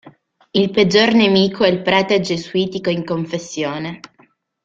[0.49, 3.99] Il peggior nemico è il prete gesuitico in confessione.